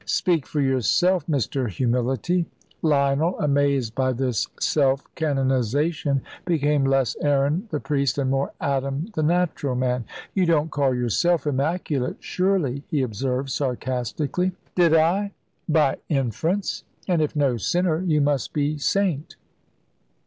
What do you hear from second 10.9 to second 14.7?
yourself immaculate, surely," he observed sarcastically.